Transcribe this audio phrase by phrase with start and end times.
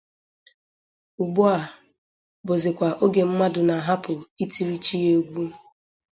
[1.21, 1.55] Ugbu a
[2.45, 4.11] bụzịkwa oge mmadụ na-ahapụ
[4.43, 5.43] itiri Chi ya egwu